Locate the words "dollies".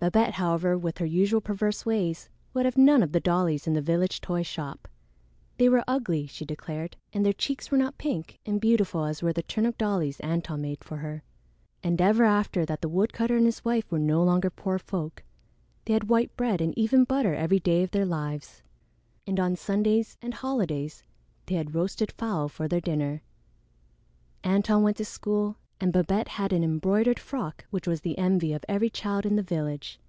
3.18-3.66, 9.76-10.20